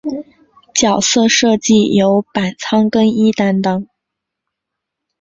[0.73, 3.85] 角色设计由板仓耕一担当。